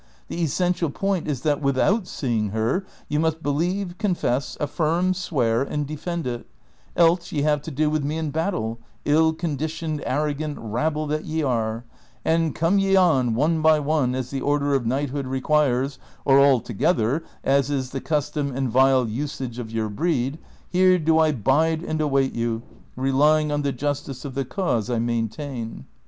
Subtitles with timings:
[0.29, 5.85] The essential point is that without seeing her you must believe, confess, affirm, swear, and
[5.85, 6.45] defend it;^
[6.95, 11.43] else ye have to do with me in battle, ill conditioned, ai'rogant rabble that ye
[11.43, 11.83] are;
[12.25, 16.59] and come ye on, one by one as the order of knighthood requires, or all
[16.61, 20.39] together as is the custom and vile usage of your breed,
[20.71, 22.63] here do I bide and await you,
[22.95, 25.85] relying on the justice of the cause I maintain."